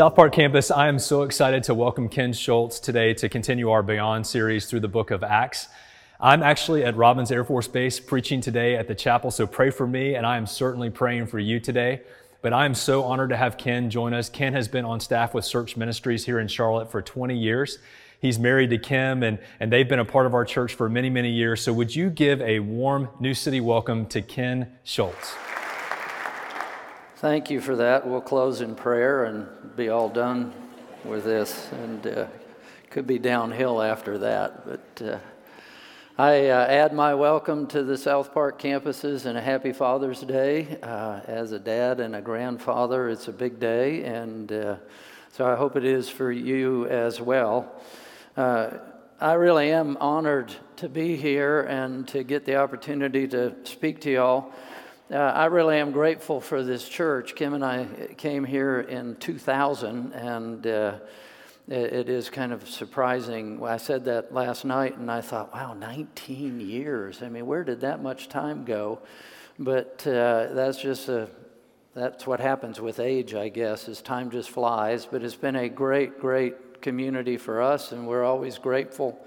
[0.00, 3.82] South Park campus, I am so excited to welcome Ken Schultz today to continue our
[3.82, 5.68] Beyond series through the book of Acts.
[6.18, 9.86] I'm actually at Robins Air Force Base preaching today at the chapel, so pray for
[9.86, 12.00] me, and I am certainly praying for you today.
[12.40, 14.30] But I am so honored to have Ken join us.
[14.30, 17.76] Ken has been on staff with Search Ministries here in Charlotte for 20 years.
[18.22, 21.10] He's married to Kim, and, and they've been a part of our church for many,
[21.10, 21.60] many years.
[21.60, 25.34] So, would you give a warm New City welcome to Ken Schultz?
[27.20, 28.08] Thank you for that.
[28.08, 30.54] We'll close in prayer and be all done
[31.04, 31.70] with this.
[31.70, 32.26] And uh,
[32.88, 34.66] could be downhill after that.
[34.66, 35.18] But uh,
[36.16, 40.78] I uh, add my welcome to the South Park campuses and a happy Father's Day.
[40.82, 44.02] Uh, as a dad and a grandfather, it's a big day.
[44.04, 44.76] And uh,
[45.30, 47.70] so I hope it is for you as well.
[48.34, 48.70] Uh,
[49.20, 54.10] I really am honored to be here and to get the opportunity to speak to
[54.10, 54.54] y'all.
[55.12, 57.34] Uh, I really am grateful for this church.
[57.34, 57.84] Kim and I
[58.16, 60.98] came here in 2000, and uh,
[61.66, 63.60] it, it is kind of surprising.
[63.64, 67.24] I said that last night, and I thought, wow, 19 years.
[67.24, 69.00] I mean, where did that much time go?
[69.58, 71.28] But uh, that's just a
[71.92, 75.06] that's what happens with age, I guess, is time just flies.
[75.06, 79.18] But it's been a great, great community for us, and we're always grateful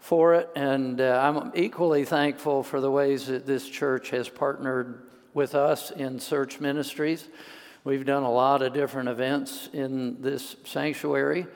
[0.00, 0.50] for it.
[0.56, 5.90] And uh, I'm equally thankful for the ways that this church has partnered with us
[5.90, 7.28] in Search Ministries.
[7.84, 11.46] We've done a lot of different events in this sanctuary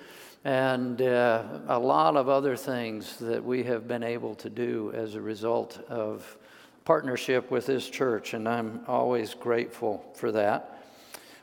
[0.45, 5.15] and uh, a lot of other things that we have been able to do as
[5.15, 6.37] a result of
[6.85, 10.83] partnership with this church, and I'm always grateful for that.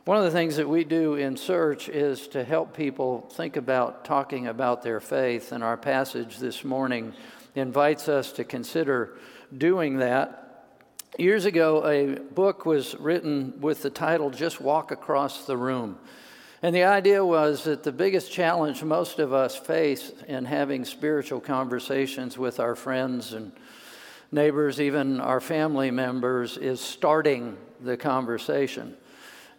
[0.06, 4.06] One of the things that we do in Search is to help people think about
[4.06, 7.14] talking about their faith, and our passage this morning
[7.56, 9.18] invites us to consider
[9.58, 10.41] doing that
[11.18, 16.00] Years ago, a book was written with the title Just Walk Across the Room.
[16.62, 21.42] And the idea was that the biggest challenge most of us face in having spiritual
[21.42, 23.52] conversations with our friends and
[24.32, 28.96] neighbors, even our family members, is starting the conversation.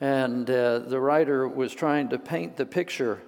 [0.01, 3.21] And uh, the writer was trying to paint the picture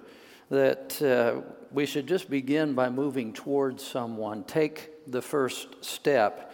[0.49, 6.53] that uh, we should just begin by moving towards someone, take the first step.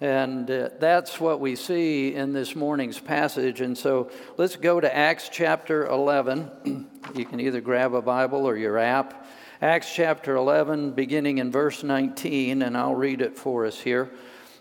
[0.00, 3.62] And uh, that's what we see in this morning's passage.
[3.62, 6.86] And so let's go to Acts chapter 11.
[7.14, 9.26] you can either grab a Bible or your app.
[9.62, 14.10] Acts chapter 11, beginning in verse 19, and I'll read it for us here.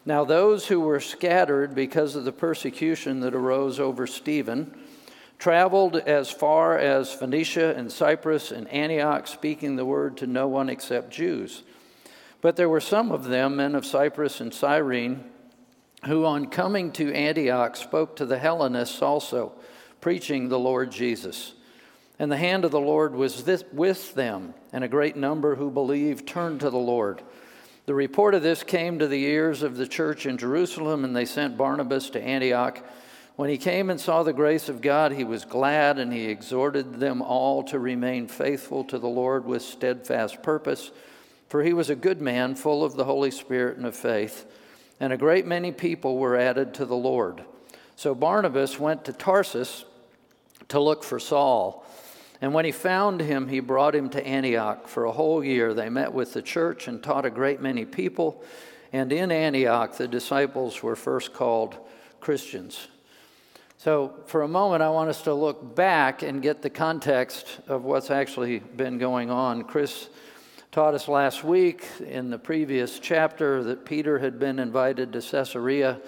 [0.06, 4.74] Now, those who were scattered because of the persecution that arose over Stephen
[5.38, 10.70] traveled as far as Phoenicia and Cyprus and Antioch, speaking the word to no one
[10.70, 11.64] except Jews.
[12.46, 15.24] But there were some of them, men of Cyprus and Cyrene,
[16.06, 19.54] who on coming to Antioch spoke to the Hellenists also,
[20.00, 21.56] preaching the Lord Jesus.
[22.20, 25.72] And the hand of the Lord was this, with them, and a great number who
[25.72, 27.24] believed turned to the Lord.
[27.88, 31.26] The report of this came to the ears of the church in Jerusalem, and they
[31.26, 32.78] sent Barnabas to Antioch.
[33.38, 37.00] When he came and saw the grace of God, he was glad, and he exhorted
[37.00, 40.92] them all to remain faithful to the Lord with steadfast purpose.
[41.48, 44.46] For he was a good man, full of the Holy Spirit and of faith,
[45.00, 47.44] and a great many people were added to the Lord.
[47.96, 49.86] So Barnabas went to Tarsus
[50.70, 51.86] to look for Saul.
[52.42, 54.88] And when he found him, he brought him to Antioch.
[54.88, 58.44] For a whole year, they met with the church and taught a great many people.
[58.92, 61.78] And in Antioch, the disciples were first called
[62.20, 62.88] Christians.
[63.78, 67.84] So, for a moment, I want us to look back and get the context of
[67.84, 69.64] what's actually been going on.
[69.64, 70.10] Chris
[70.76, 76.02] taught us last week in the previous chapter that Peter had been invited to Caesarea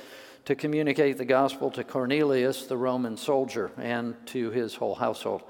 [0.44, 5.44] to communicate the gospel to Cornelius, the Roman soldier, and to his whole household.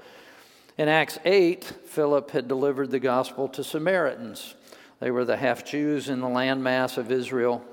[0.76, 4.54] In Acts 8, Philip had delivered the gospel to Samaritans.
[5.00, 7.64] They were the half Jews in the landmass of Israel.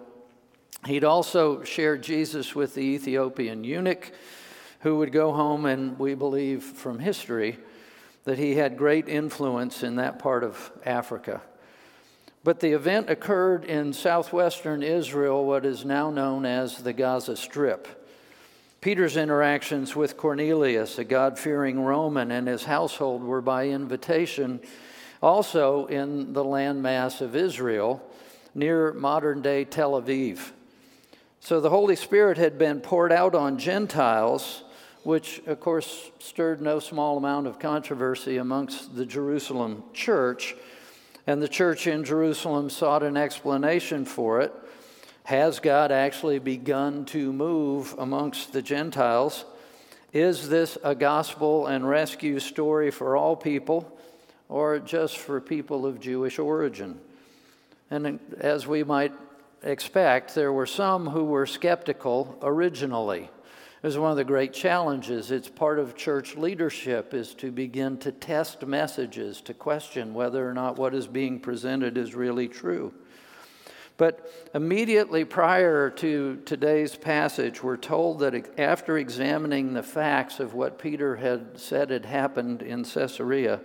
[0.88, 4.12] He'd also shared Jesus with the Ethiopian eunuch,
[4.80, 7.60] who would go home and, we believe from history,
[8.26, 11.42] that he had great influence in that part of Africa.
[12.44, 17.88] But the event occurred in southwestern Israel, what is now known as the Gaza Strip.
[18.82, 24.60] Peter's interactions with Cornelius, a God fearing Roman, and his household were by invitation,
[25.24, 28.08] also in the landmass of Israel
[28.54, 30.52] near modern day Tel Aviv.
[31.40, 34.64] So the Holy Spirit had been poured out on Gentiles
[35.06, 40.56] which of course stirred no small amount of controversy amongst the Jerusalem church.
[41.28, 44.52] And the church in Jerusalem sought an explanation for it.
[45.26, 49.46] Has God actually begun to move amongst the Gentiles?
[50.12, 53.96] Is this a gospel and rescue story for all people
[54.50, 57.00] or just for people of Jewish origin?
[57.92, 59.14] And as we might
[59.62, 63.30] expect, there were some who were skeptical originally.
[63.86, 65.30] Was one of the great challenges.
[65.30, 70.56] It's part of church leadership is to begin to test messages, to question whether or
[70.56, 72.96] not what is being presented is really true.
[73.98, 80.80] But immediately prior to today's passage, we're told that after examining the facts of what
[80.80, 83.62] Peter had said had happened in Caesarea,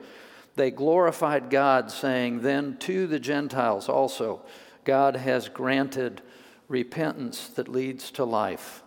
[0.55, 4.43] they glorified God, saying, Then to the Gentiles also,
[4.85, 6.21] God has granted
[6.69, 8.83] repentance that leads to life.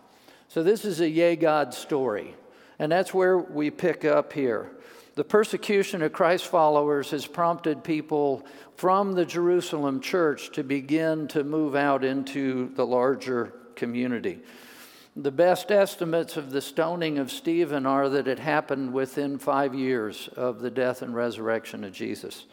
[0.54, 2.36] So this is a yea God story.
[2.78, 4.70] And that's where we pick up here.
[5.16, 8.46] The persecution of Christ followers has prompted people
[8.76, 14.42] from the Jerusalem church to begin to move out into the larger community.
[15.16, 20.28] The best estimates of the stoning of Stephen are that it happened within five years
[20.36, 22.46] of the death and resurrection of Jesus.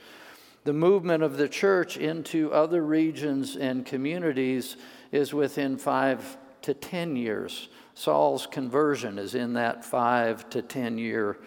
[0.63, 4.75] The movement of the church into other regions and communities
[5.11, 7.69] is within five to ten years.
[7.93, 11.37] Saul's conversion is in that five to ten year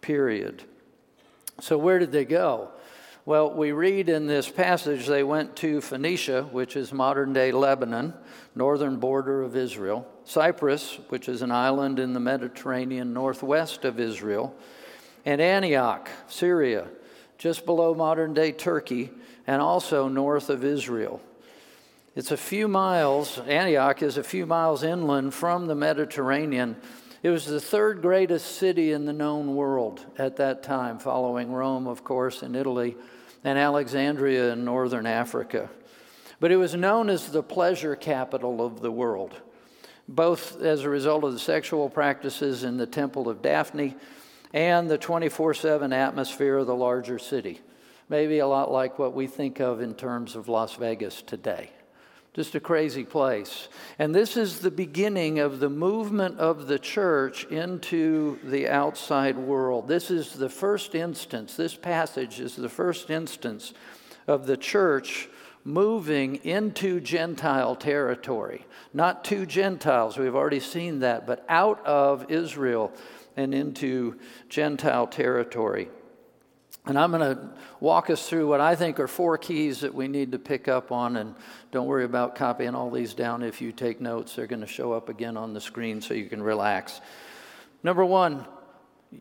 [0.00, 0.64] period.
[1.60, 2.70] So, where did they go?
[3.26, 8.14] Well, we read in this passage they went to Phoenicia, which is modern day Lebanon,
[8.54, 14.54] northern border of Israel, Cyprus, which is an island in the Mediterranean northwest of Israel,
[15.26, 16.88] and Antioch, Syria,
[17.36, 19.10] just below modern day Turkey,
[19.46, 21.20] and also north of Israel.
[22.14, 26.76] It's a few miles, Antioch is a few miles inland from the Mediterranean
[27.22, 31.86] it was the third greatest city in the known world at that time, following Rome,
[31.86, 32.96] of course, in Italy,
[33.44, 35.68] and Alexandria in northern Africa.
[36.38, 39.38] But it was known as the pleasure capital of the world,
[40.08, 43.96] both as a result of the sexual practices in the Temple of Daphne
[44.54, 47.60] and the 24 7 atmosphere of the larger city.
[48.08, 51.70] Maybe a lot like what we think of in terms of Las Vegas today.
[52.32, 53.68] Just a crazy place.
[53.98, 59.88] And this is the beginning of the movement of the church into the outside world.
[59.88, 63.74] This is the first instance, this passage is the first instance
[64.28, 65.28] of the church
[65.64, 68.64] moving into Gentile territory.
[68.94, 72.92] Not to Gentiles, we've already seen that, but out of Israel
[73.36, 74.18] and into
[74.48, 75.88] Gentile territory.
[76.86, 80.08] And I'm going to walk us through what I think are four keys that we
[80.08, 81.16] need to pick up on.
[81.16, 81.34] And
[81.70, 84.34] don't worry about copying all these down if you take notes.
[84.34, 87.00] They're going to show up again on the screen so you can relax.
[87.82, 88.46] Number one,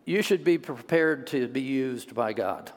[0.05, 2.71] you should be prepared to be used by God.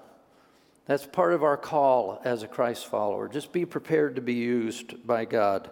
[0.87, 3.29] That's part of our call as a Christ follower.
[3.29, 5.70] Just be prepared to be used by God.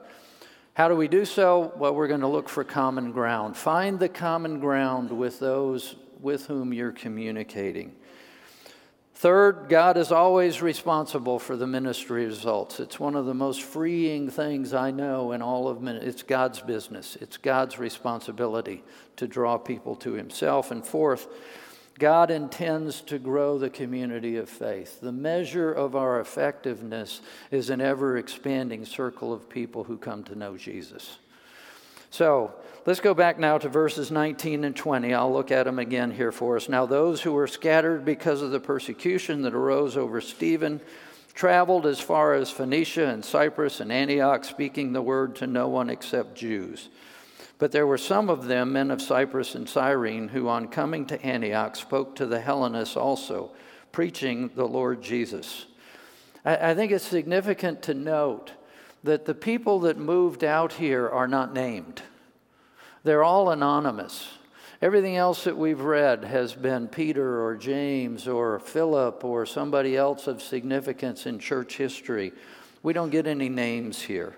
[0.75, 1.73] How do we do so?
[1.77, 3.57] Well, we're going to look for common ground.
[3.57, 7.97] Find the common ground with those with whom you're communicating.
[9.21, 12.81] Third, God is always responsible for the ministry results.
[12.81, 16.09] It's one of the most freeing things I know in all of ministry.
[16.09, 17.19] It's God's business.
[17.21, 18.83] It's God's responsibility
[19.17, 20.71] to draw people to Himself.
[20.71, 21.29] And fourth,
[21.99, 25.03] God intends to grow the community of faith.
[25.03, 30.35] The measure of our effectiveness is an ever expanding circle of people who come to
[30.35, 31.19] know Jesus.
[32.11, 32.53] So
[32.87, 35.15] let's go back now to verses 19 and 20.
[35.15, 36.69] I'll look at them again here for us.
[36.69, 40.81] Now, those who were scattered because of the persecution that arose over Stephen
[41.35, 45.89] traveled as far as Phoenicia and Cyprus and Antioch, speaking the word to no one
[45.89, 46.89] except Jews.
[47.59, 51.23] But there were some of them, men of Cyprus and Cyrene, who on coming to
[51.23, 53.53] Antioch spoke to the Hellenists also,
[53.93, 55.67] preaching the Lord Jesus.
[56.45, 58.53] I, I think it's significant to note
[59.03, 62.03] that the people that moved out here are not named.
[63.03, 64.29] They're all anonymous.
[64.83, 70.27] Everything else that we've read has been Peter or James or Philip or somebody else
[70.27, 72.33] of significance in church history.
[72.83, 74.37] We don't get any names here.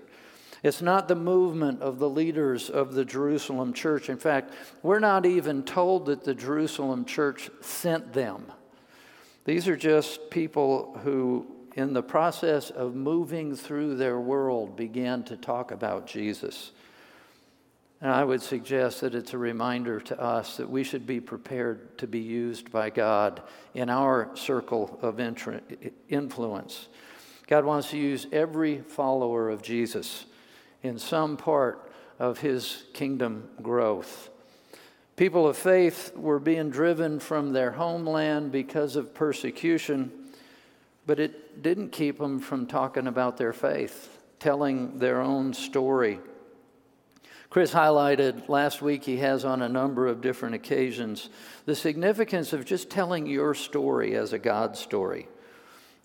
[0.63, 4.09] It's not the movement of the leaders of the Jerusalem church.
[4.09, 4.53] In fact,
[4.83, 8.47] we're not even told that the Jerusalem church sent them.
[9.45, 15.37] These are just people who in the process of moving through their world, began to
[15.37, 16.73] talk about Jesus.
[18.01, 21.97] And I would suggest that it's a reminder to us that we should be prepared
[21.99, 23.43] to be used by God
[23.75, 25.21] in our circle of
[26.09, 26.89] influence.
[27.47, 30.27] God wants to use every follower of Jesus
[30.83, 34.31] in some part of his kingdom growth.
[35.17, 40.11] People of faith were being driven from their homeland because of persecution
[41.07, 46.21] but it didn't keep them from talking about their faith, telling their own story.
[47.51, 51.29] Chris highlighted last week, he has on a number of different occasions,
[51.67, 55.29] the significance of just telling your story as a God story.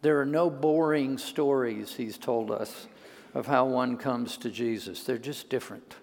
[0.02, 2.88] There are no boring stories, he's told us,
[3.34, 5.06] of how one comes to Jesus.
[5.06, 5.96] They're just different.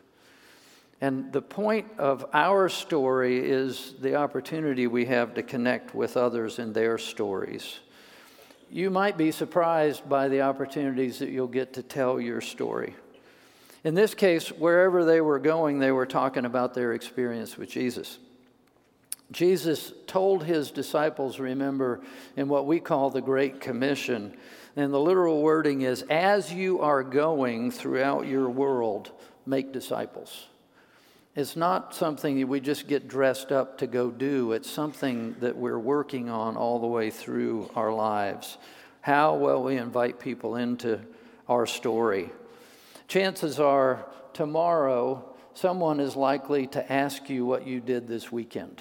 [1.01, 6.59] And the point of our story is the opportunity we have to connect with others
[6.59, 7.81] in their stories.
[8.71, 12.95] You might be surprised by the opportunities that you'll get to tell your story.
[13.85, 18.19] In this case, wherever they were going, they were talking about their experience with Jesus.
[19.31, 22.01] Jesus told his disciples, remember,
[22.37, 24.37] in what we call the Great Commission,
[24.77, 29.11] and the literal wording is, as you are going throughout your world,
[29.47, 30.47] make disciples.
[31.37, 34.53] It's not something that we just get dressed up to go do.
[34.53, 38.57] It's something that we're working on all the way through our lives.
[39.01, 41.01] How well we invite people into
[41.49, 42.31] our story.
[43.09, 45.25] Chances are tomorrow
[45.55, 48.81] someone is likely to ask you what you did this weekend.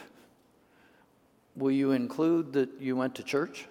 [1.55, 3.67] Will you include that you went to church?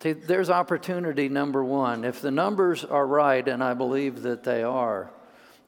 [0.00, 2.04] See, there's opportunity number one.
[2.04, 5.10] If the numbers are right, and I believe that they are,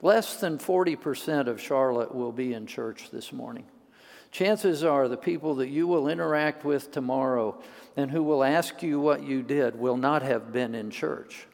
[0.05, 3.65] less than 40% of Charlotte will be in church this morning.
[4.31, 7.59] Chances are the people that you will interact with tomorrow
[7.97, 11.47] and who will ask you what you did will not have been in church.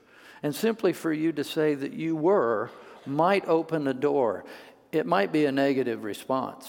[0.43, 2.71] And simply for you to say that you were
[3.07, 4.45] might open a door.
[4.91, 6.69] It might be a negative response.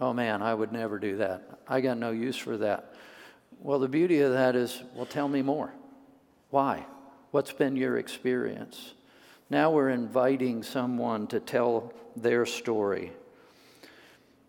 [0.00, 1.60] Oh man, I would never do that.
[1.68, 2.94] I got no use for that.
[3.60, 5.74] Well, the beauty of that is, well, tell me more.
[6.48, 6.86] Why?
[7.32, 8.94] What's been your experience?
[9.48, 13.12] Now we're inviting someone to tell their story.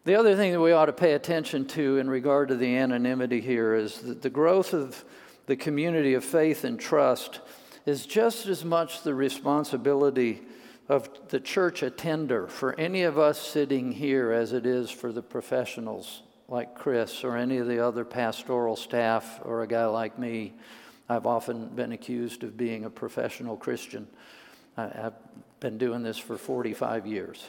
[0.05, 3.41] The other thing that we ought to pay attention to in regard to the anonymity
[3.41, 5.03] here is that the growth of
[5.45, 7.41] the community of faith and trust
[7.85, 10.41] is just as much the responsibility
[10.89, 15.21] of the church attender for any of us sitting here as it is for the
[15.21, 20.53] professionals like Chris or any of the other pastoral staff or a guy like me.
[21.09, 24.07] I've often been accused of being a professional Christian.
[24.77, 25.13] I've
[25.59, 27.47] been doing this for 45 years.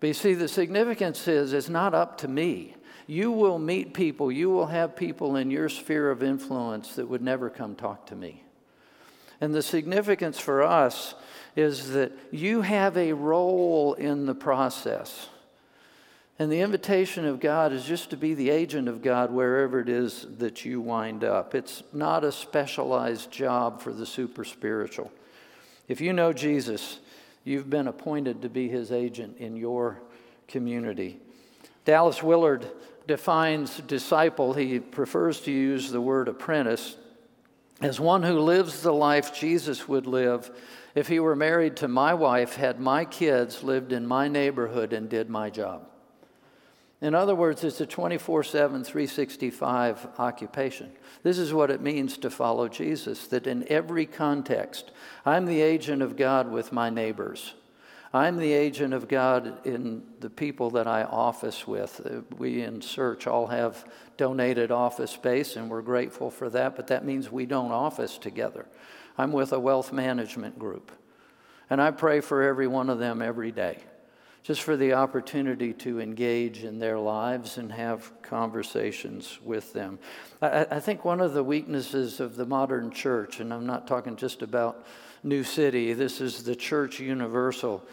[0.00, 2.74] But you see, the significance is it's not up to me.
[3.08, 7.22] You will meet people, you will have people in your sphere of influence that would
[7.22, 8.42] never come talk to me.
[9.40, 11.14] And the significance for us
[11.56, 15.28] is that you have a role in the process.
[16.38, 19.88] And the invitation of God is just to be the agent of God wherever it
[19.88, 21.54] is that you wind up.
[21.54, 25.10] It's not a specialized job for the super spiritual.
[25.88, 27.00] If you know Jesus,
[27.44, 30.00] you've been appointed to be his agent in your
[30.46, 31.18] community.
[31.84, 32.70] Dallas Willard
[33.06, 36.96] defines disciple, he prefers to use the word apprentice,
[37.80, 40.50] as one who lives the life Jesus would live
[40.94, 45.08] if he were married to my wife, had my kids, lived in my neighborhood, and
[45.08, 45.88] did my job.
[47.00, 50.90] In other words, it's a 24 7, 365 occupation.
[51.22, 54.90] This is what it means to follow Jesus that in every context,
[55.24, 57.54] I'm the agent of God with my neighbors.
[58.12, 62.00] I'm the agent of God in the people that I office with.
[62.04, 63.84] Uh, we in Search all have
[64.16, 68.66] donated office space, and we're grateful for that, but that means we don't office together.
[69.18, 70.90] I'm with a wealth management group,
[71.68, 73.78] and I pray for every one of them every day
[74.42, 79.98] just for the opportunity to engage in their lives and have conversations with them.
[80.40, 84.16] I, I, think one of the weaknesses of the modern church, and I'm not talking
[84.16, 84.86] just about
[85.22, 87.84] New City, this is the church universal,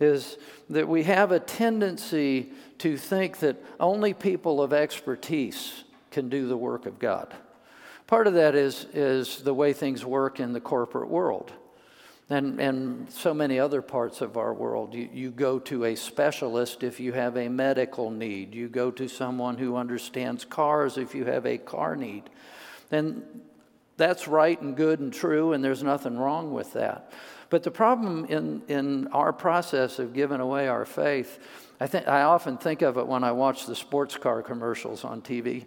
[0.00, 0.38] is
[0.70, 6.56] that we have a tendency to think that only people of expertise can do the
[6.56, 7.34] work of God.
[8.06, 11.52] Part of that is, is the way things work in the corporate world
[12.30, 14.94] and, and so many other parts of our world.
[14.94, 19.08] You, you go to a specialist if you have a medical need, you go to
[19.08, 22.24] someone who understands cars if you have a car need.
[22.90, 23.22] And
[23.96, 27.12] that's right and good and true, and there's nothing wrong with that.
[27.50, 31.38] But the problem in, in our process of giving away our faith,
[31.80, 35.22] I, think, I often think of it when I watch the sports car commercials on
[35.22, 35.64] TV.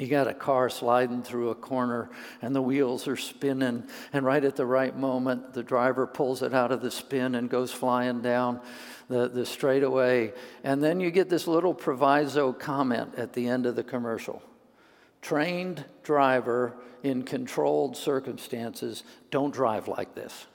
[0.00, 2.08] You got a car sliding through a corner
[2.40, 6.54] and the wheels are spinning, and right at the right moment, the driver pulls it
[6.54, 8.60] out of the spin and goes flying down
[9.08, 10.32] the, the straightaway.
[10.64, 14.42] And then you get this little proviso comment at the end of the commercial
[15.22, 20.46] trained driver in controlled circumstances, don't drive like this.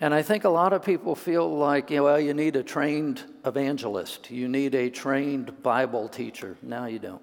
[0.00, 2.62] And I think a lot of people feel like, you know, well, you need a
[2.62, 6.56] trained evangelist, you need a trained Bible teacher.
[6.62, 7.22] Now you don't.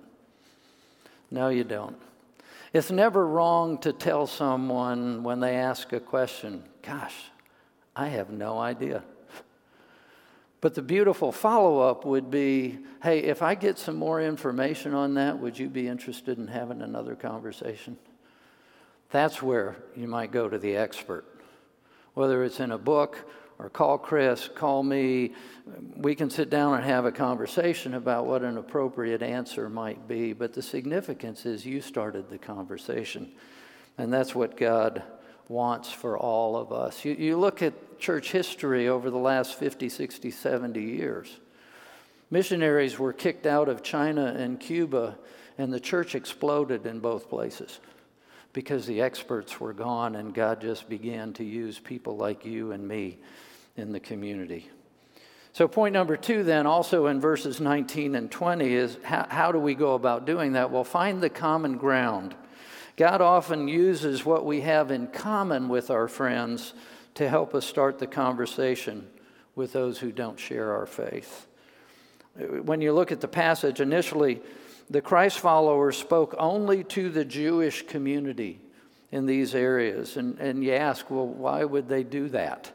[1.36, 1.98] No, you don't.
[2.72, 7.14] It's never wrong to tell someone when they ask a question, Gosh,
[7.94, 9.04] I have no idea.
[10.62, 15.16] But the beautiful follow up would be hey, if I get some more information on
[15.16, 17.98] that, would you be interested in having another conversation?
[19.12, 21.26] That's where you might go to the expert.
[22.14, 25.34] Whether it's in a book or call Chris, call me,
[25.96, 30.34] we can sit down and have a conversation about what an appropriate answer might be.
[30.34, 33.32] But the significance is you started the conversation.
[33.98, 35.04] And that's what God
[35.48, 37.06] wants for all of us.
[37.06, 41.40] You, you look at church history over the last 50, 60, 70 years.
[42.30, 45.18] Missionaries were kicked out of China and Cuba,
[45.58, 47.80] and the church exploded in both places
[48.52, 52.88] because the experts were gone, and God just began to use people like you and
[52.88, 53.20] me
[53.76, 54.70] in the community.
[55.54, 59.60] So, point number two, then, also in verses 19 and 20, is how, how do
[59.60, 60.70] we go about doing that?
[60.70, 62.36] Well, find the common ground.
[62.98, 66.74] God often uses what we have in common with our friends
[67.16, 69.08] to help us start the conversation
[69.56, 71.48] with those who don't share our faith.
[72.36, 74.42] When you look at the passage, initially,
[74.90, 78.60] the Christ followers spoke only to the Jewish community
[79.12, 80.18] in these areas.
[80.18, 82.72] And, and you ask, well, why would they do that?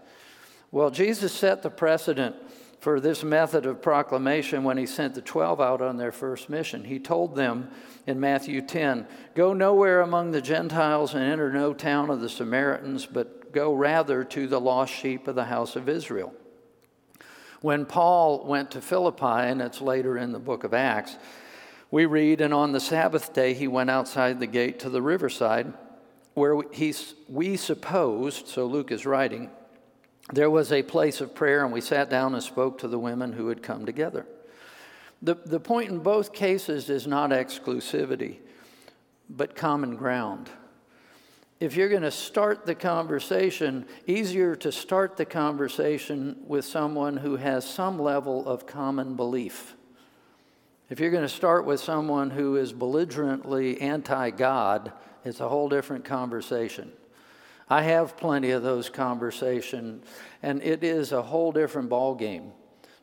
[0.73, 2.37] Well, Jesus set the precedent
[2.81, 6.85] for this method of proclamation when he sent the 12 out on their first mission.
[6.85, 7.71] He told them
[8.07, 13.05] in Matthew 10 Go nowhere among the Gentiles and enter no town of the Samaritans,
[13.05, 16.33] but go rather to the lost sheep of the house of Israel.
[17.61, 21.17] When Paul went to Philippi, and it's later in the book of Acts,
[21.91, 25.75] we read, And on the Sabbath day he went outside the gate to the riverside,
[26.35, 26.95] where he,
[27.29, 29.51] we supposed, so Luke is writing,
[30.33, 33.33] there was a place of prayer, and we sat down and spoke to the women
[33.33, 34.27] who had come together.
[35.23, 38.39] The, the point in both cases is not exclusivity,
[39.29, 40.51] but common ground.
[41.59, 47.37] If you're going to start the conversation, easier to start the conversation with someone who
[47.37, 49.75] has some level of common belief.
[50.89, 54.91] If you're going to start with someone who is belligerently anti God,
[55.23, 56.93] it's a whole different conversation.
[57.71, 60.05] I have plenty of those conversations,
[60.43, 62.51] and it is a whole different ballgame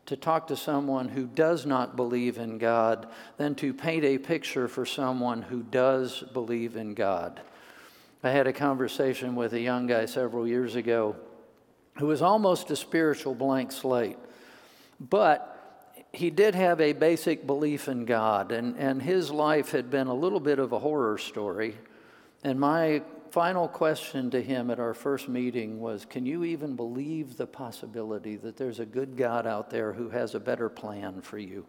[0.08, 4.68] to talk to someone who does not believe in God than to paint a picture
[4.68, 7.40] for someone who does believe in God.
[8.24, 11.16] I had a conversation with a young guy several years ago
[11.98, 14.18] who was almost a spiritual blank slate,
[15.00, 15.54] but
[16.12, 20.14] he did have a basic belief in God, and, and his life had been a
[20.14, 21.78] little bit of a horror story.
[22.44, 23.02] And my
[23.32, 28.36] final question to him at our first meeting was Can you even believe the possibility
[28.38, 31.66] that there's a good God out there who has a better plan for you?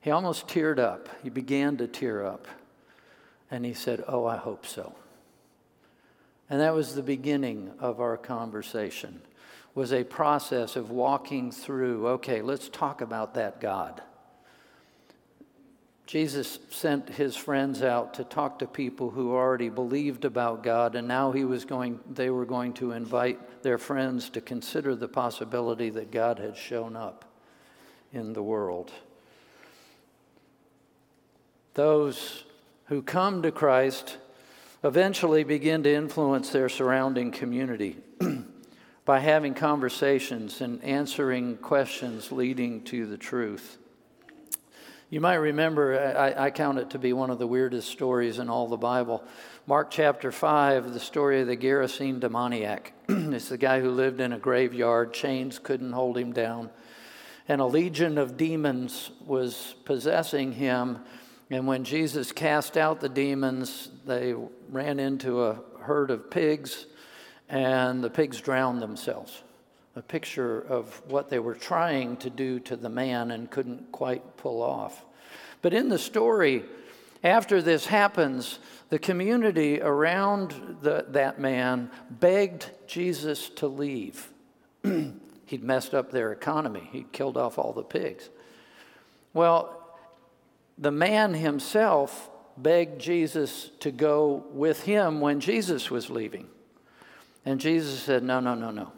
[0.00, 1.08] He almost teared up.
[1.22, 2.46] He began to tear up.
[3.50, 4.94] And he said, Oh, I hope so.
[6.50, 9.22] And that was the beginning of our conversation.
[9.74, 14.02] Was a process of walking through, okay, let's talk about that God.
[16.06, 21.08] Jesus sent his friends out to talk to people who already believed about God, and
[21.08, 25.88] now he was going, they were going to invite their friends to consider the possibility
[25.90, 27.24] that God had shown up
[28.12, 28.92] in the world.
[31.72, 32.44] Those
[32.86, 34.18] who come to Christ
[34.84, 37.96] eventually begin to influence their surrounding community
[39.06, 43.78] by having conversations and answering questions leading to the truth.
[45.10, 48.48] You might remember, I, I, count it to be one of the weirdest stories in
[48.48, 49.22] all the Bible.
[49.66, 52.94] Mark chapter 5, the story of the Gerasene demoniac.
[53.08, 56.70] it's the guy who lived in a graveyard, chains couldn't hold him down.
[57.48, 61.00] And a legion of demons was possessing him.
[61.50, 64.34] And when Jesus cast out the demons, they
[64.70, 66.86] ran into a herd of pigs,
[67.50, 69.42] and the pigs drowned themselves
[69.96, 74.36] a picture of what they were trying to do to the man and couldn't quite
[74.36, 75.04] pull off.
[75.62, 76.64] But in the story,
[77.22, 78.58] after this happens,
[78.90, 84.28] the community around the, that man begged Jesus to leave.
[85.46, 88.28] He'd messed up their economy, he'd killed off all the pigs.
[89.32, 89.80] Well,
[90.78, 96.48] the man himself begged Jesus to go with him when Jesus was leaving.
[97.44, 98.92] And Jesus said, No, no, no, no.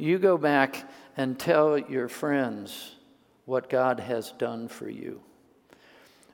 [0.00, 2.94] You go back and tell your friends
[3.44, 5.20] what God has done for you.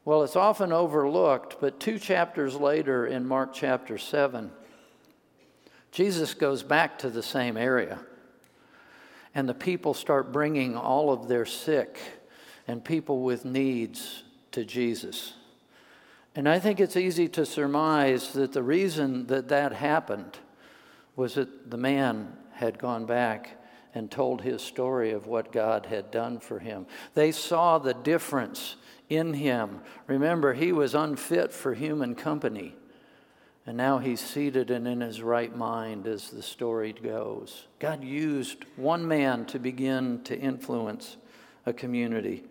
[0.04, 4.52] Well, it's often overlooked, but two chapters later in Mark chapter 7,
[5.90, 7.98] Jesus goes back to the same area.
[9.34, 11.98] And the people start bringing all of their sick
[12.68, 15.34] and people with needs to Jesus.
[16.36, 20.38] And I think it's easy to surmise that the reason that that happened
[21.16, 23.62] was that the man had gone back
[23.94, 26.86] and told his story of what God had done for him.
[27.14, 28.76] They saw the difference
[29.08, 29.80] in him.
[30.06, 32.74] Remember, he was unfit for human company.
[33.66, 37.66] And now he's seated and in his right mind as the story goes.
[37.78, 41.16] God used one man to begin to influence
[41.64, 42.44] a community.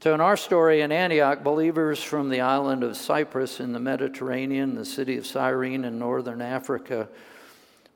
[0.00, 4.74] So, in our story in Antioch, believers from the island of Cyprus in the Mediterranean,
[4.74, 7.08] the city of Cyrene in northern Africa,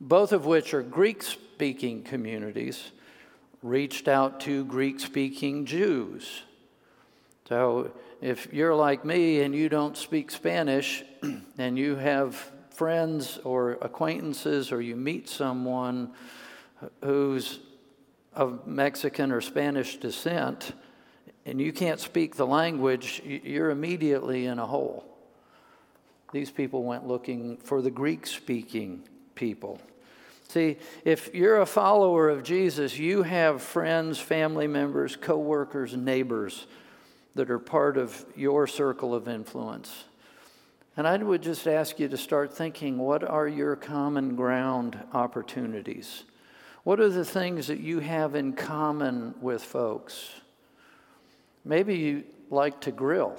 [0.01, 2.91] both of which are Greek speaking communities,
[3.63, 6.43] reached out to Greek speaking Jews.
[7.49, 11.05] So, if you're like me and you don't speak Spanish
[11.59, 12.35] and you have
[12.71, 16.13] friends or acquaintances or you meet someone
[17.03, 17.61] who's
[18.35, 20.73] of Mexican or Spanish descent
[21.47, 25.05] and you can't speak the language, you're immediately in a hole.
[26.33, 29.81] These people went looking for the Greek speaking people.
[30.49, 36.67] See, if you're a follower of Jesus, you have friends, family members, co workers, neighbors
[37.35, 40.05] that are part of your circle of influence.
[40.97, 46.25] And I would just ask you to start thinking what are your common ground opportunities?
[46.85, 50.31] What are the things that you have in common with folks?
[51.65, 53.37] Maybe you like to grill,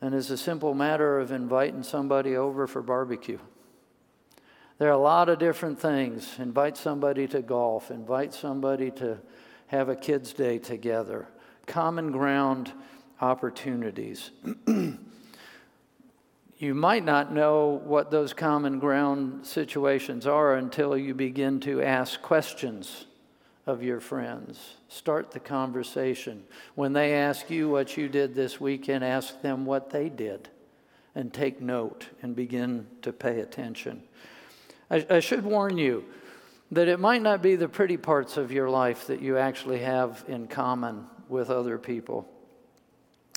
[0.00, 3.38] and it's a simple matter of inviting somebody over for barbecue.
[4.78, 6.38] There are a lot of different things.
[6.38, 9.18] Invite somebody to golf, invite somebody to
[9.68, 11.26] have a kids' day together.
[11.66, 12.72] Common ground
[13.20, 14.30] opportunities.
[16.58, 22.20] you might not know what those common ground situations are until you begin to ask
[22.20, 23.06] questions
[23.66, 24.74] of your friends.
[24.88, 26.44] Start the conversation.
[26.74, 30.48] When they ask you what you did this weekend, ask them what they did
[31.14, 34.02] and take note and begin to pay attention.
[34.90, 36.04] I, I should warn you
[36.72, 40.24] that it might not be the pretty parts of your life that you actually have
[40.28, 42.28] in common with other people.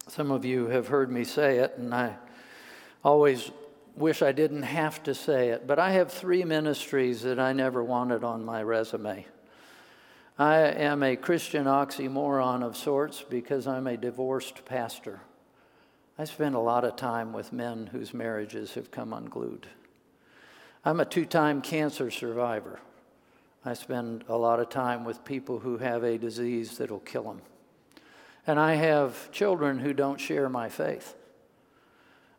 [0.08, 2.16] Some of you have heard me say it, and I
[3.04, 3.52] always
[3.96, 7.84] wish I didn't have to say it, but I have three ministries that I never
[7.84, 9.26] wanted on my resume.
[10.38, 15.20] I am a Christian oxymoron of sorts because I'm a divorced pastor.
[16.18, 19.68] I spend a lot of time with men whose marriages have come unglued.
[20.86, 22.80] I'm a two time cancer survivor.
[23.66, 27.42] I spend a lot of time with people who have a disease that'll kill them.
[28.48, 31.16] And I have children who don't share my faith.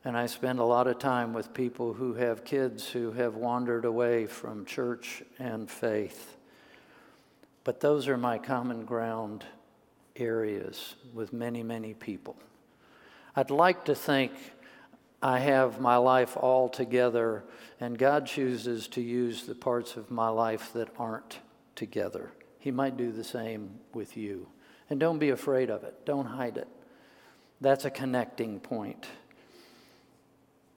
[0.03, 3.85] And I spend a lot of time with people who have kids who have wandered
[3.85, 6.37] away from church and faith.
[7.65, 9.45] But those are my common ground
[10.17, 12.37] areas with many, many people.
[13.37, 14.33] I'd like to think
[15.23, 17.45] I have my life all together,
[17.79, 21.39] and God chooses to use the parts of my life that aren't
[21.75, 22.33] together.
[22.59, 24.49] He might do the same with you.
[24.89, 26.69] And don't be afraid of it, don't hide it.
[27.61, 29.07] That's a connecting point.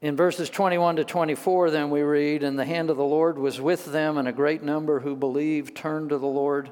[0.01, 3.61] In verses 21 to 24, then we read, And the hand of the Lord was
[3.61, 6.71] with them, and a great number who believed turned to the Lord.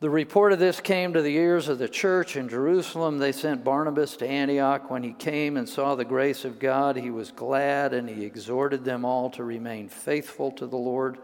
[0.00, 3.18] The report of this came to the ears of the church in Jerusalem.
[3.18, 4.90] They sent Barnabas to Antioch.
[4.90, 8.84] When he came and saw the grace of God, he was glad, and he exhorted
[8.84, 11.18] them all to remain faithful to the Lord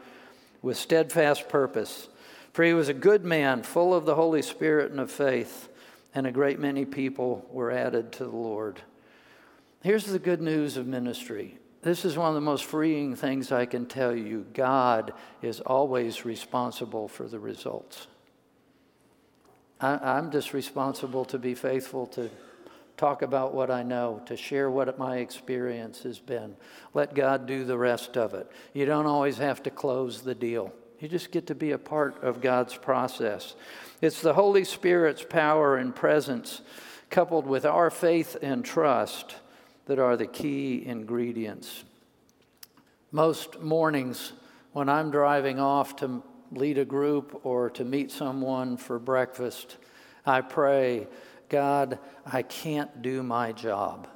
[0.61, 2.09] with steadfast purpose.
[2.53, 5.69] For he was a good man, full of the Holy Spirit and of faith,
[6.13, 8.81] and a great many people were added to the Lord.
[9.85, 11.59] Here's the good news of ministry.
[11.83, 14.47] This is one of the most freeing things I can tell you.
[14.53, 18.09] God is always responsible for the results.
[19.85, 22.31] I, am just responsible to be faithful to
[22.97, 26.57] talk about what I know, to share what my experience has been.
[26.95, 28.51] Let God do the rest of it.
[28.73, 30.73] You don't always have to close the deal.
[31.01, 33.57] You just get to be a part of God's process.
[34.01, 36.63] It's the Holy Spirit's power and presence,
[37.11, 39.37] coupled with our faith and trust,
[39.85, 41.85] that are the key ingredients.
[43.13, 44.33] Most mornings,
[44.73, 46.23] when I'm driving off to
[46.57, 49.77] lead a group or to meet someone for breakfast,
[50.27, 51.09] I pray,
[51.49, 54.09] God, I can't do my job.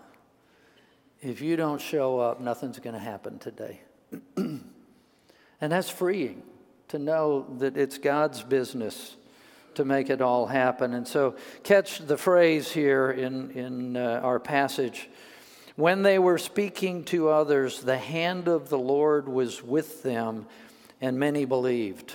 [1.20, 3.80] If you don't show up, nothing's going to happen today.
[4.36, 4.62] and
[5.60, 6.42] that's freeing
[6.88, 9.16] to know that it's God's business
[9.74, 10.94] to make it all happen.
[10.94, 15.08] And so, catch the phrase here in, in uh, our passage.
[15.76, 20.46] When they were speaking to others, the hand of the Lord was with them,
[21.00, 22.14] and many believed.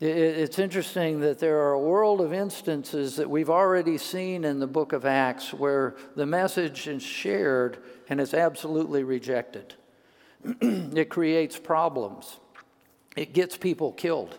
[0.00, 4.66] It's interesting that there are a world of instances that we've already seen in the
[4.66, 9.74] book of Acts where the message is shared and it's absolutely rejected.
[10.60, 12.40] it creates problems.
[13.14, 14.38] It gets people killed.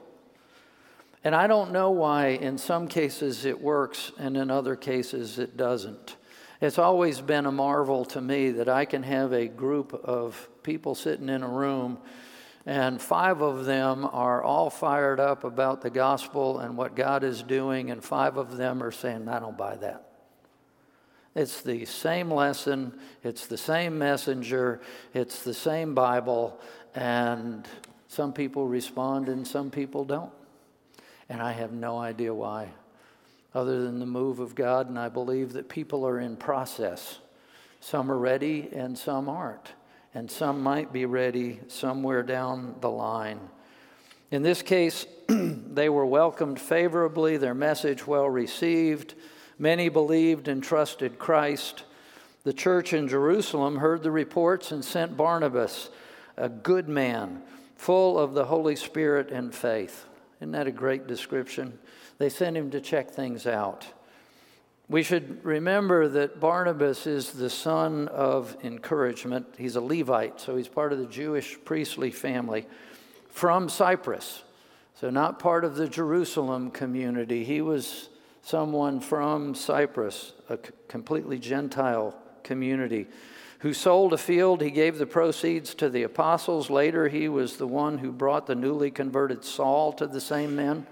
[1.24, 5.56] And I don't know why in some cases it works and in other cases it
[5.56, 6.18] doesn't.
[6.60, 10.96] It's always been a marvel to me that I can have a group of people
[10.96, 12.00] sitting in a room
[12.66, 17.44] and five of them are all fired up about the gospel and what God is
[17.44, 20.08] doing, and five of them are saying, I don't buy that.
[21.36, 24.82] It's the same lesson, it's the same messenger,
[25.14, 26.60] it's the same Bible,
[26.96, 27.68] and
[28.08, 30.32] some people respond and some people don't.
[31.28, 32.70] And I have no idea why,
[33.54, 37.20] other than the move of God, and I believe that people are in process.
[37.80, 39.74] Some are ready and some aren't
[40.14, 43.40] and some might be ready somewhere down the line.
[44.32, 49.16] In this case, they were welcomed favorably, their message well received.
[49.60, 51.84] Many believed and trusted Christ.
[52.44, 55.90] The church in Jerusalem heard the reports and sent Barnabas,
[56.36, 57.42] a good man,
[57.76, 60.06] full of the Holy Spirit and faith.
[60.40, 61.78] Isn't that a great description?
[62.18, 63.86] They sent him to check things out.
[64.94, 69.48] We should remember that Barnabas is the son of encouragement.
[69.58, 72.68] He's a Levite, so he's part of the Jewish priestly family
[73.28, 74.44] from Cyprus.
[74.94, 77.44] So, not part of the Jerusalem community.
[77.44, 78.10] He was
[78.44, 83.08] someone from Cyprus, a completely Gentile community,
[83.62, 84.62] who sold a field.
[84.62, 86.70] He gave the proceeds to the apostles.
[86.70, 90.86] Later, he was the one who brought the newly converted Saul to the same men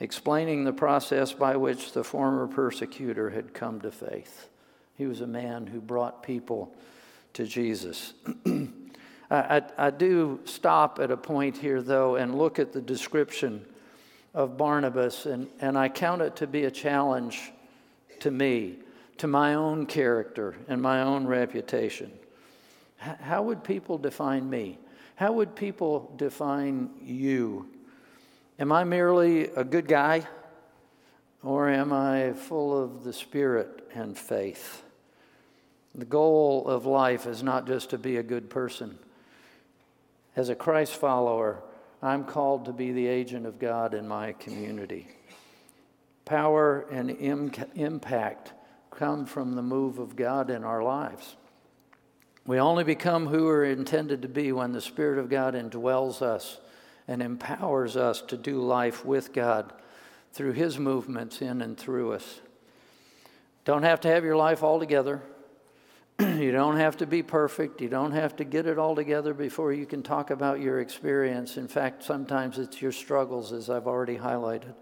[0.00, 4.48] explaining the process by which the former persecutor had come to faith.
[4.96, 6.74] He was a man who brought people
[7.34, 8.14] to Jesus.
[9.30, 13.64] I, I, do stop at a point here, though, and look at the description
[14.32, 17.52] of Barnabas, and, and I count it to be a challenge
[18.20, 18.78] to me,
[19.18, 22.10] to my own character and my own reputation.
[23.04, 24.78] H- how would people define me?
[25.16, 27.68] How would people define you?
[28.58, 30.26] Am I merely a good guy?
[31.44, 34.82] Or am I full of the Spirit and faith?
[35.94, 38.98] The goal of life is not just to be a good person.
[40.34, 41.62] As a Christ follower,
[42.02, 45.06] I'm called to be the agent of God in my community.
[46.24, 48.52] Power and Im- impact
[48.90, 51.36] come from the move of God in our lives.
[52.44, 56.58] We only become who we're intended to be when the Spirit of God indwells us
[57.08, 59.72] and empowers us to do life with God
[60.32, 62.40] through His movements in and through us.
[63.64, 65.22] Don't have to have your life all together.
[66.20, 67.80] you don't have to be perfect.
[67.80, 71.56] You don't have to get it all together before you can talk about your experience.
[71.56, 74.74] In fact, sometimes it's your struggles, as I've already highlighted,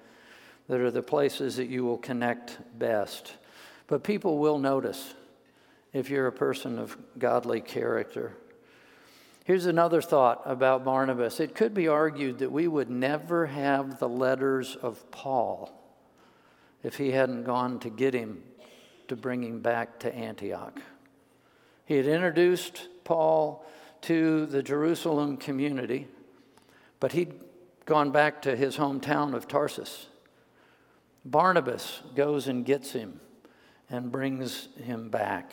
[0.69, 3.35] that are the places that you will connect best.
[3.87, 5.15] But people will notice
[5.93, 8.37] if you're a person of godly character.
[9.47, 11.39] Here's another thought about Barnabas.
[11.39, 15.71] It could be argued that we would never have the letters of Paul
[16.83, 18.43] if he hadn't gone to get him
[19.07, 20.81] to bring him back to Antioch.
[21.85, 23.65] He had introduced Paul
[24.01, 26.09] to the Jerusalem community,
[26.99, 27.35] but he'd
[27.85, 30.09] gone back to his hometown of Tarsus.
[31.25, 33.21] Barnabas goes and gets him
[33.89, 35.53] and brings him back.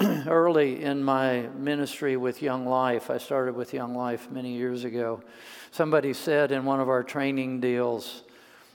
[0.26, 5.22] early in my ministry with Young Life, I started with Young Life many years ago.
[5.70, 8.24] Somebody said in one of our training deals,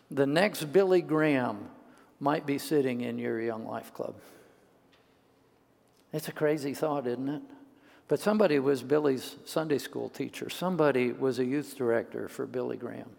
[0.09, 1.69] the next Billy Graham
[2.19, 4.15] might be sitting in your Young Life Club.
[6.13, 7.41] It's a crazy thought, isn't it?
[8.07, 13.11] But somebody was Billy's Sunday school teacher, somebody was a youth director for Billy Graham.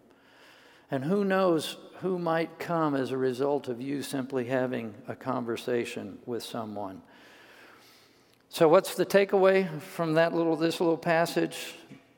[0.89, 6.17] And who knows who might come as a result of you simply having a conversation
[6.25, 7.01] with someone.
[8.53, 11.73] So, what's the takeaway from that little, this little passage?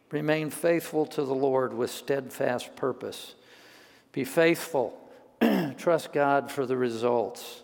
[0.09, 3.35] Remain faithful to the Lord with steadfast purpose.
[4.13, 4.99] Be faithful.
[5.77, 7.61] Trust God for the results.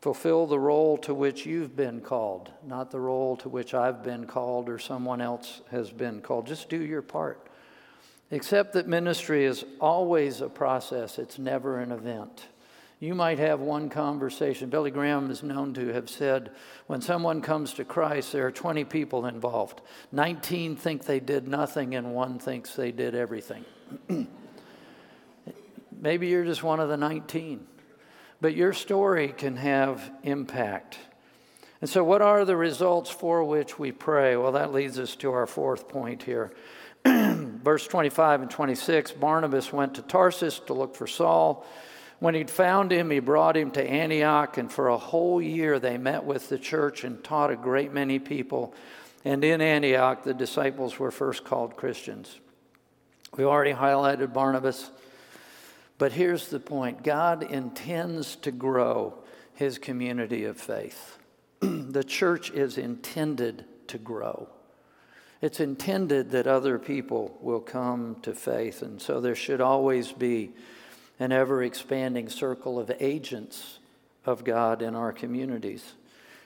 [0.00, 4.24] Fulfill the role to which you've been called, not the role to which I've been
[4.26, 6.46] called or someone else has been called.
[6.46, 7.46] Just do your part.
[8.32, 12.46] Accept that ministry is always a process, it's never an event.
[12.98, 14.70] You might have one conversation.
[14.70, 16.50] Billy Graham is known to have said,
[16.86, 19.82] when someone comes to Christ, there are 20 people involved.
[20.12, 23.66] 19 think they did nothing, and one thinks they did everything.
[26.00, 27.66] Maybe you're just one of the 19,
[28.40, 30.98] but your story can have impact.
[31.82, 34.36] And so, what are the results for which we pray?
[34.36, 36.50] Well, that leads us to our fourth point here.
[37.04, 41.66] Verse 25 and 26 Barnabas went to Tarsus to look for Saul.
[42.18, 45.98] When he'd found him, he brought him to Antioch, and for a whole year they
[45.98, 48.74] met with the church and taught a great many people.
[49.24, 52.38] And in Antioch, the disciples were first called Christians.
[53.36, 54.90] We already highlighted Barnabas.
[55.98, 59.14] But here's the point God intends to grow
[59.54, 61.18] his community of faith.
[61.60, 64.48] the church is intended to grow.
[65.42, 70.52] It's intended that other people will come to faith, and so there should always be
[71.18, 73.78] an ever expanding circle of agents
[74.24, 75.94] of God in our communities.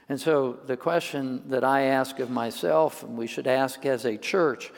[0.09, 4.17] And so the question that I ask of myself, and we should ask as a
[4.17, 4.73] church,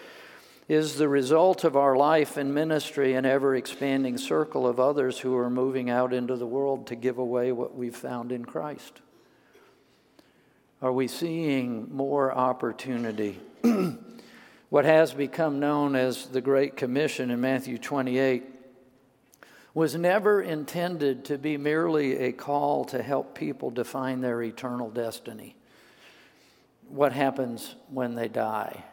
[0.68, 5.36] is the result of our life and ministry an ever expanding circle of others who
[5.36, 9.00] are moving out into the world to give away what we've found in Christ?
[10.80, 13.38] Are we seeing more opportunity?
[14.70, 18.42] what has become known as the Great Commission in Matthew 28
[19.74, 25.56] was never intended to be merely a call to help people define their eternal destiny.
[26.88, 28.84] What happens when they die?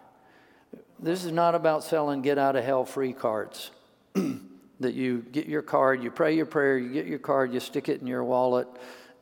[0.99, 3.71] This is not about selling get out of hell free cards.
[4.79, 7.89] that you get your card, you pray your prayer, you get your card, you stick
[7.89, 8.67] it in your wallet,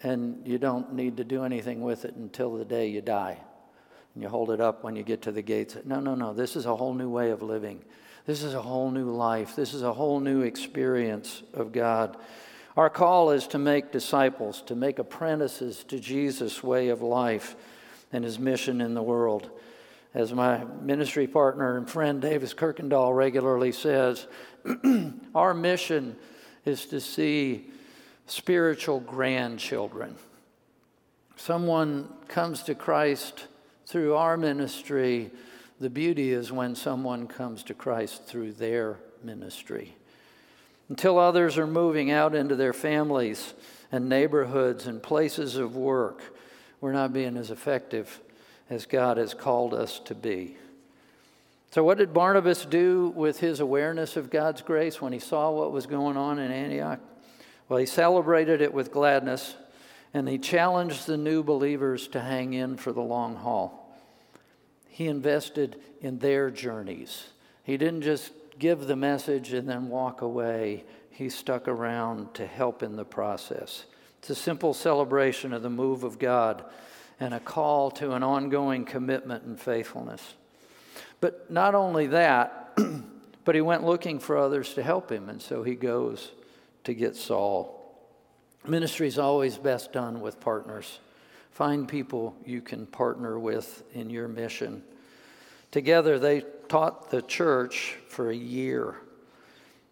[0.04, 3.40] and you don't need to do anything with it until the day you die.
[4.14, 5.78] And you hold it up when you get to the gates.
[5.86, 6.34] No, no, no.
[6.34, 7.84] This is a whole new way of living.
[8.28, 9.56] This is a whole new life.
[9.56, 12.18] This is a whole new experience of God.
[12.76, 17.56] Our call is to make disciples, to make apprentices to Jesus' way of life
[18.12, 19.50] and his mission in the world.
[20.14, 24.28] As my ministry partner and friend Davis Kirkendall regularly says,
[25.34, 26.18] our mission
[26.66, 27.70] is to see
[28.26, 30.16] spiritual grandchildren.
[31.38, 33.48] Someone comes to Christ
[33.86, 35.32] through our ministry
[35.80, 39.96] the beauty is when someone comes to Christ through their ministry.
[40.90, 43.54] Until others are moving out into their families
[43.92, 46.22] and neighborhoods and places of work,
[46.82, 48.22] we're not being as effective
[48.70, 50.58] as God has called us to be.
[51.72, 55.72] So, what did Barnabas do with his awareness of God's grace when he saw what
[55.72, 57.00] was going on in Antioch?
[57.68, 59.56] Well, he celebrated it with gladness
[60.14, 63.77] and he challenged the new believers to hang in for the long haul.
[64.98, 67.28] He invested in their journeys.
[67.62, 70.86] He didn't just give the message and then walk away.
[71.12, 73.86] He stuck around to help in the process.
[74.18, 76.66] It's a simple celebration of the move of God
[77.20, 80.34] and a call to an ongoing commitment and faithfulness.
[81.22, 82.76] But not only that,
[83.46, 86.32] but he went looking for others to help him, and so he goes
[86.86, 88.02] to get Saul.
[88.66, 90.98] Ministry is always best done with partners.
[91.58, 94.84] Find people you can partner with in your mission.
[95.72, 98.98] Together, they taught the church for a year.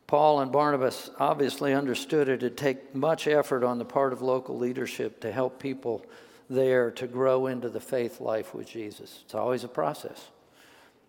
[0.06, 4.60] Paul and Barnabas obviously understood it would take much effort on the part of local
[4.60, 6.06] leadership to help people
[6.52, 9.22] there to grow into the faith life with Jesus.
[9.26, 10.24] It's always a process.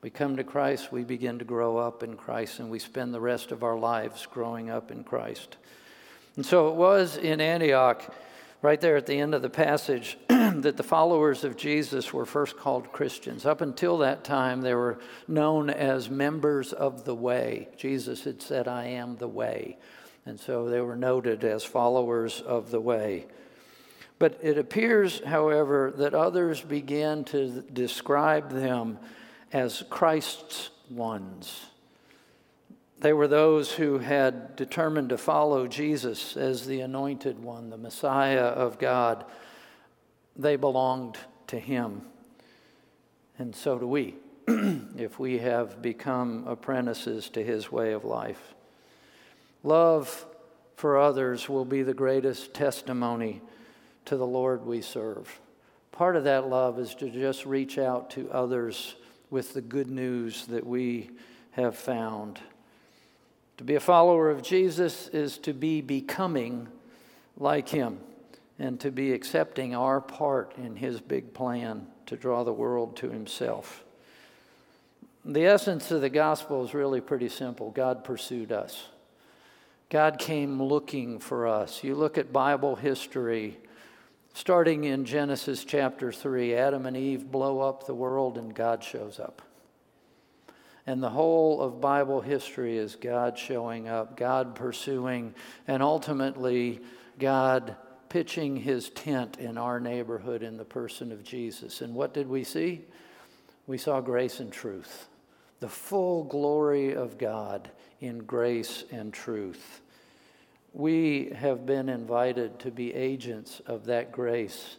[0.00, 3.20] We come to Christ, we begin to grow up in Christ, and we spend the
[3.20, 5.58] rest of our lives growing up in Christ.
[6.34, 8.10] And so it was in Antioch
[8.66, 12.56] right there at the end of the passage that the followers of Jesus were first
[12.56, 13.46] called Christians.
[13.46, 14.98] Up until that time, they were
[15.28, 17.68] known as members of the way.
[17.76, 19.78] Jesus had said, I am the way.
[20.24, 23.26] And so they were noted as followers of the way.
[24.18, 28.98] But it appears, however, that others began to describe them
[29.52, 31.66] as Christ's ones.
[32.98, 38.46] They were those who had determined to follow Jesus as the anointed one, the Messiah
[38.46, 39.24] of God.
[40.34, 41.18] They belonged
[41.48, 42.02] to him.
[43.38, 44.14] And so do we,
[44.48, 48.54] if we have become apprentices to his way of life.
[49.62, 50.24] Love
[50.76, 53.42] for others will be the greatest testimony
[54.04, 55.40] to the Lord we serve.
[55.92, 58.94] Part of that love is to just reach out to others
[59.30, 61.10] with the good news that we
[61.52, 62.38] have found.
[63.58, 66.68] To be a follower of Jesus is to be becoming
[67.38, 67.98] like him
[68.58, 73.10] and to be accepting our part in his big plan to draw the world to
[73.10, 73.84] himself.
[75.24, 78.88] The essence of the gospel is really pretty simple God pursued us.
[79.88, 81.82] God came looking for us.
[81.82, 83.56] You look at Bible history,
[84.34, 89.20] starting in Genesis chapter 3, Adam and Eve blow up the world and God shows
[89.20, 89.42] up.
[90.86, 95.34] And the whole of Bible history is God showing up, God pursuing,
[95.66, 96.80] and ultimately
[97.18, 97.76] God
[98.08, 101.80] pitching his tent in our neighborhood in the person of Jesus.
[101.80, 102.82] And what did we see?
[103.66, 105.08] We saw grace and truth,
[105.58, 107.68] the full glory of God
[108.00, 109.80] in grace and truth.
[110.72, 114.76] We have been invited to be agents of that grace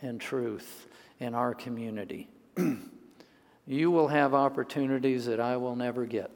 [0.00, 0.86] and truth
[1.18, 2.28] in our community.
[3.70, 6.28] you will have opportunities that I will never get.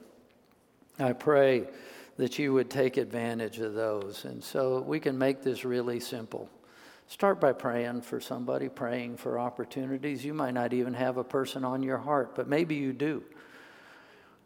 [1.00, 1.66] I pray
[2.16, 4.24] that you would take advantage of those.
[4.24, 6.48] And so we can make this really simple.
[7.08, 10.24] Start by praying for somebody, praying for opportunities.
[10.24, 13.24] You might not even have a person on your heart, but maybe you do.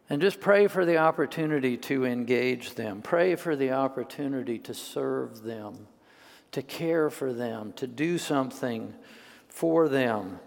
[0.08, 3.02] And just pray for the opportunity to engage them.
[3.02, 5.88] Pray for the opportunity to serve them,
[6.52, 8.94] to care for them, to do something
[9.46, 10.40] for them.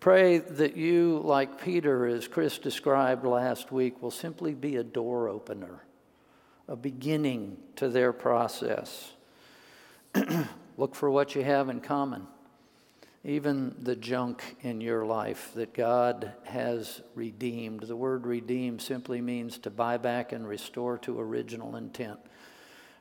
[0.00, 5.28] Pray that you, like Peter, as Chris described last week, will simply be a door
[5.28, 5.84] opener,
[6.68, 9.12] a beginning to their process.
[10.76, 12.26] Look for what you have in common
[13.24, 17.82] even the junk in your life that God has redeemed.
[17.82, 22.18] The word redeem simply means to buy back and restore to original intent.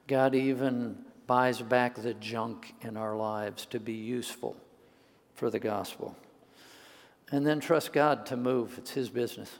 [0.08, 4.56] God even buys back the junk in our lives to be useful
[5.36, 6.16] for the gospel.
[7.32, 8.75] And then trust God to move.
[8.78, 9.51] It's His business.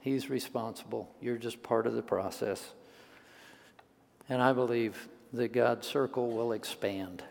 [0.00, 1.08] He's responsible.
[1.20, 2.72] You're just part of the process.
[4.28, 7.22] And I believe that God's circle will expand.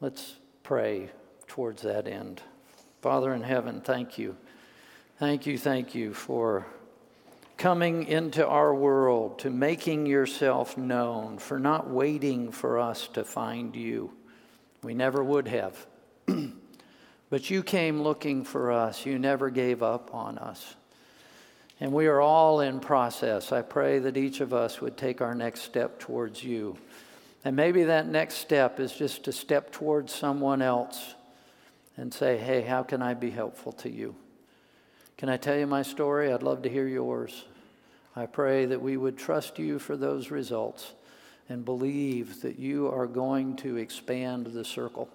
[0.00, 1.10] Let's pray
[1.48, 2.42] towards that end.
[3.02, 4.36] Father in heaven, thank you.
[5.18, 6.66] Thank you, thank you for
[7.56, 13.74] coming into our world, to making yourself known, for not waiting for us to find
[13.74, 14.12] you.
[14.82, 15.86] We never would have.
[17.36, 19.04] but you came looking for us.
[19.04, 20.74] You never gave up on us.
[21.80, 23.52] And we are all in process.
[23.52, 26.78] I pray that each of us would take our next step towards you.
[27.44, 31.14] And maybe that next step is just to step towards someone else
[31.98, 34.14] and say, hey, how can I be helpful to you?
[35.18, 36.32] Can I tell you my story?
[36.32, 37.44] I'd love to hear yours.
[38.16, 40.94] I pray that we would trust you for those results
[41.50, 45.10] and believe that you are going to expand the circle.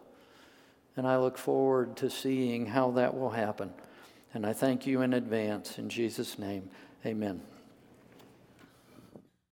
[0.98, 3.72] And I look forward to seeing how that will happen.
[4.34, 5.78] And I thank you in advance.
[5.78, 6.70] In Jesus' name,
[7.06, 7.42] amen.